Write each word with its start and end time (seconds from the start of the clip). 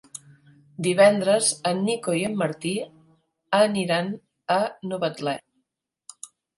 Divendres 0.87 1.49
en 1.73 1.83
Nico 1.91 2.17
i 2.21 2.25
en 2.31 2.39
Martí 2.41 2.73
iran 3.85 4.13
a 4.61 4.61
Novetlè. 4.93 5.41